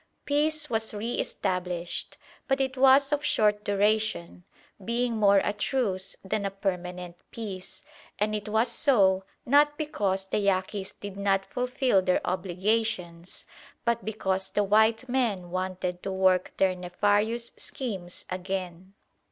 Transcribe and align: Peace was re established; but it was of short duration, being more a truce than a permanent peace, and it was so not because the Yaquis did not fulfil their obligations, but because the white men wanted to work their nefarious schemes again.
Peace 0.25 0.67
was 0.67 0.95
re 0.95 1.13
established; 1.19 2.17
but 2.47 2.59
it 2.59 2.75
was 2.75 3.13
of 3.13 3.23
short 3.23 3.63
duration, 3.63 4.43
being 4.83 5.15
more 5.15 5.37
a 5.43 5.53
truce 5.53 6.15
than 6.25 6.43
a 6.43 6.49
permanent 6.49 7.17
peace, 7.29 7.83
and 8.17 8.33
it 8.33 8.49
was 8.49 8.71
so 8.71 9.23
not 9.45 9.77
because 9.77 10.25
the 10.25 10.39
Yaquis 10.39 10.93
did 10.99 11.17
not 11.17 11.45
fulfil 11.45 12.01
their 12.01 12.19
obligations, 12.25 13.45
but 13.85 14.03
because 14.03 14.49
the 14.49 14.63
white 14.63 15.07
men 15.07 15.51
wanted 15.51 16.01
to 16.01 16.11
work 16.11 16.51
their 16.57 16.73
nefarious 16.75 17.51
schemes 17.55 18.25
again. 18.31 18.95